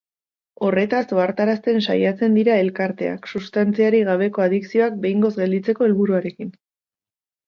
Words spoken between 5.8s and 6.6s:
helburuarekin.